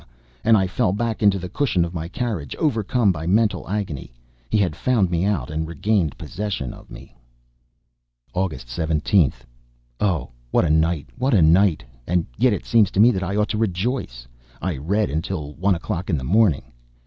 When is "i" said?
0.57-0.65, 13.21-13.35, 14.59-14.75